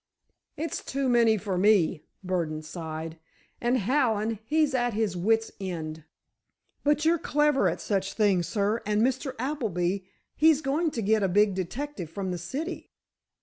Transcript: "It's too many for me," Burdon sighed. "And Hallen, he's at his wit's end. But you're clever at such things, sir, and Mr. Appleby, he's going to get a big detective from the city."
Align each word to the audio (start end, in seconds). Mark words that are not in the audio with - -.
"It's 0.57 0.83
too 0.83 1.07
many 1.07 1.37
for 1.37 1.59
me," 1.59 2.01
Burdon 2.23 2.63
sighed. 2.63 3.19
"And 3.61 3.77
Hallen, 3.77 4.39
he's 4.45 4.73
at 4.73 4.93
his 4.95 5.15
wit's 5.15 5.51
end. 5.61 6.05
But 6.83 7.05
you're 7.05 7.19
clever 7.19 7.69
at 7.69 7.79
such 7.79 8.13
things, 8.13 8.47
sir, 8.47 8.81
and 8.83 9.03
Mr. 9.03 9.35
Appleby, 9.37 9.99
he's 10.35 10.61
going 10.63 10.89
to 10.89 11.03
get 11.03 11.21
a 11.21 11.27
big 11.27 11.53
detective 11.53 12.09
from 12.09 12.31
the 12.31 12.39
city." 12.39 12.89